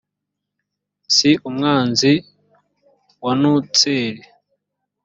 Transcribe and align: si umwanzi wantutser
si 1.15 1.29
umwanzi 1.49 2.11
wantutser 3.23 4.15